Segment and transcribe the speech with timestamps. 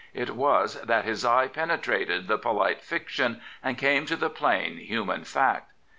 [0.15, 5.23] It was that his eye penetrated the polite fiction* and came to the plain, human
[5.25, 5.73] fact.